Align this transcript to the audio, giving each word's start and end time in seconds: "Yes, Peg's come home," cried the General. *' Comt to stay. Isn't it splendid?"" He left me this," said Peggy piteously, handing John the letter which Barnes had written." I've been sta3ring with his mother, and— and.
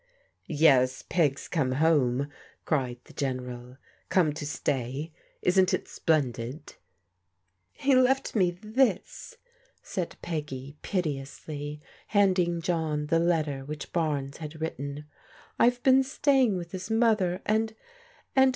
"Yes, 0.47 1.03
Peg's 1.07 1.47
come 1.47 1.73
home," 1.73 2.27
cried 2.65 2.97
the 3.03 3.13
General. 3.13 3.77
*' 3.95 4.09
Comt 4.09 4.33
to 4.37 4.47
stay. 4.47 5.11
Isn't 5.43 5.75
it 5.75 5.87
splendid?"" 5.87 6.73
He 7.73 7.93
left 7.93 8.33
me 8.35 8.49
this," 8.49 9.37
said 9.83 10.15
Peggy 10.23 10.75
piteously, 10.81 11.81
handing 12.07 12.63
John 12.63 13.05
the 13.05 13.19
letter 13.19 13.63
which 13.63 13.93
Barnes 13.93 14.37
had 14.37 14.59
written." 14.59 15.05
I've 15.59 15.83
been 15.83 16.01
sta3ring 16.01 16.57
with 16.57 16.71
his 16.71 16.89
mother, 16.89 17.43
and— 17.45 17.75
and. 18.35 18.49